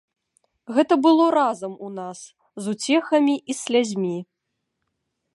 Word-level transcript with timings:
Гэта 0.75 0.95
было 1.05 1.25
разам 1.37 1.73
у 1.87 1.89
нас 1.97 2.19
з 2.67 2.73
уцехамі 2.77 3.35
і 3.39 3.51
з 3.57 3.59
слязьмі. 3.65 4.15